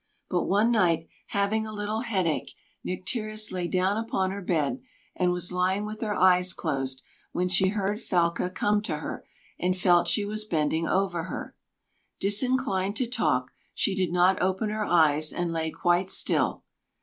But 0.31 0.45
one 0.45 0.71
night, 0.71 1.07
having 1.27 1.67
a 1.67 1.71
little 1.71 1.99
headache, 1.99 2.55
Nycteris 2.83 3.51
lay 3.51 3.67
down 3.67 3.97
upon 3.97 4.31
her 4.31 4.41
bed, 4.41 4.81
and 5.15 5.31
was 5.31 5.51
lying 5.51 5.85
with 5.85 6.01
her 6.01 6.15
eyes 6.15 6.53
closed, 6.53 7.03
when 7.33 7.47
she 7.47 7.67
heard 7.67 8.01
Falca 8.01 8.49
come 8.49 8.81
to 8.81 8.95
her, 8.97 9.27
and 9.59 9.77
felt 9.77 10.07
she 10.07 10.25
was 10.25 10.43
bending 10.43 10.87
over 10.87 11.25
her. 11.25 11.55
Disinclined 12.19 12.95
to 12.95 13.05
talk, 13.05 13.51
she 13.75 13.93
did 13.93 14.11
not 14.11 14.41
open 14.41 14.71
her 14.71 14.85
eyes, 14.85 15.31
and 15.31 15.51
lay 15.53 15.69
quite 15.69 16.09
still. 16.09 16.63